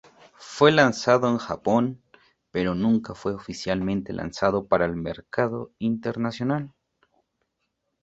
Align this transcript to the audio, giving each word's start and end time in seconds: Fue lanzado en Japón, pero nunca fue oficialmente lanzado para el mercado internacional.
Fue 0.39 0.71
lanzado 0.71 1.29
en 1.29 1.37
Japón, 1.37 2.01
pero 2.49 2.73
nunca 2.73 3.13
fue 3.13 3.35
oficialmente 3.35 4.13
lanzado 4.13 4.65
para 4.65 4.85
el 4.85 4.95
mercado 4.95 5.73
internacional. 5.77 6.73